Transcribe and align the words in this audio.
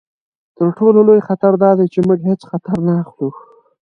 تر 0.57 0.67
ټولو 0.77 0.99
لوی 1.07 1.21
خطر 1.27 1.51
دا 1.63 1.71
دی 1.77 1.85
چې 1.93 1.99
موږ 2.07 2.19
هیڅ 2.29 2.41
خطر 2.51 2.75
نه 2.87 2.93
اخلو. 3.01 3.29